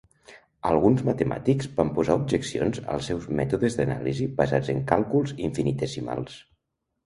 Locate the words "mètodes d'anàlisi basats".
3.43-4.75